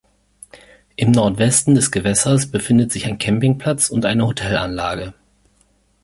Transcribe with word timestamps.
Im 0.95 1.11
Nordwesten 1.11 1.75
des 1.75 1.91
Gewässers 1.91 2.47
befindet 2.49 2.91
sich 2.91 3.05
ein 3.05 3.19
Campingplatz 3.19 3.89
und 3.91 4.03
eine 4.03 4.25
Hotelanlage. 4.25 5.13